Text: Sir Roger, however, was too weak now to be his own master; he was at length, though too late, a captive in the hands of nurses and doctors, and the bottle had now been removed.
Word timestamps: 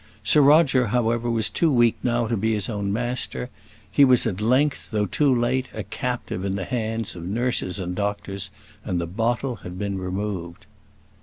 Sir 0.23 0.41
Roger, 0.41 0.87
however, 0.87 1.29
was 1.29 1.47
too 1.47 1.71
weak 1.71 1.95
now 2.01 2.25
to 2.25 2.35
be 2.35 2.53
his 2.53 2.69
own 2.69 2.91
master; 2.91 3.51
he 3.91 4.03
was 4.03 4.25
at 4.25 4.41
length, 4.41 4.89
though 4.89 5.05
too 5.05 5.31
late, 5.31 5.69
a 5.75 5.83
captive 5.83 6.43
in 6.43 6.53
the 6.53 6.65
hands 6.65 7.15
of 7.15 7.23
nurses 7.23 7.77
and 7.79 7.93
doctors, 7.93 8.49
and 8.83 8.99
the 8.99 9.05
bottle 9.05 9.57
had 9.57 9.73
now 9.73 9.77
been 9.85 9.97
removed. 9.99 10.65